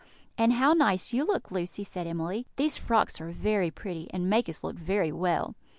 "And 0.35 0.53
how 0.53 0.73
nice 0.73 1.13
you 1.13 1.23
look, 1.27 1.51
Lucy!" 1.51 1.83
said 1.83 2.07
Emily. 2.07 2.47
"These 2.55 2.75
frocks 2.75 3.21
are 3.21 3.29
very 3.29 3.69
pretty, 3.69 4.09
and 4.11 4.27
make 4.31 4.49
us 4.49 4.63
look 4.63 4.77
very 4.77 5.11
well." 5.11 5.53